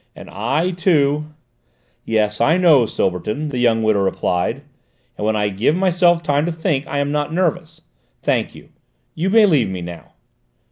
And 0.15 0.31
I, 0.31 0.71
too" 0.71 1.25
"Yes, 2.05 2.41
I 2.41 2.57
know, 2.57 2.87
Silbertown," 2.87 3.49
the 3.49 3.59
young 3.59 3.83
widow 3.83 3.99
replied; 4.01 4.63
"and 5.15 5.23
when 5.27 5.35
I 5.35 5.49
give 5.49 5.75
myself 5.75 6.23
time 6.23 6.47
to 6.47 6.51
think 6.51 6.87
I 6.87 6.97
am 6.97 7.11
not 7.11 7.31
nervous. 7.31 7.81
Thank 8.23 8.55
you; 8.55 8.69
you 9.13 9.29
can 9.29 9.51
leave 9.51 9.69
me 9.69 9.83
now." 9.83 10.13